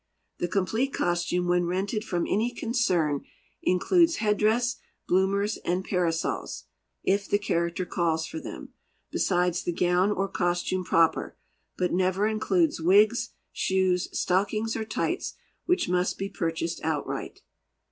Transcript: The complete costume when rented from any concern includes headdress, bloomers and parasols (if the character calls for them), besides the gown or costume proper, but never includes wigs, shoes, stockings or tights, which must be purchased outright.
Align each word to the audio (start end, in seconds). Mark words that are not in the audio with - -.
The 0.39 0.47
complete 0.47 0.91
costume 0.93 1.47
when 1.47 1.65
rented 1.67 2.03
from 2.03 2.25
any 2.25 2.49
concern 2.49 3.23
includes 3.61 4.15
headdress, 4.15 4.77
bloomers 5.07 5.57
and 5.57 5.85
parasols 5.85 6.63
(if 7.03 7.29
the 7.29 7.37
character 7.37 7.85
calls 7.85 8.25
for 8.25 8.39
them), 8.39 8.69
besides 9.11 9.61
the 9.61 9.71
gown 9.71 10.09
or 10.09 10.27
costume 10.27 10.83
proper, 10.83 11.37
but 11.77 11.93
never 11.93 12.25
includes 12.25 12.81
wigs, 12.81 13.33
shoes, 13.51 14.09
stockings 14.11 14.75
or 14.75 14.85
tights, 14.85 15.35
which 15.67 15.87
must 15.87 16.17
be 16.17 16.29
purchased 16.29 16.81
outright. 16.83 17.43